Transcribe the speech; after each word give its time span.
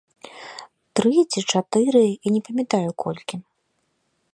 Тры 0.99 1.11
ці 1.31 1.39
чатыры, 1.51 2.03
я 2.25 2.29
не 2.39 2.45
памятаю, 2.49 2.89
колькі. 3.05 3.35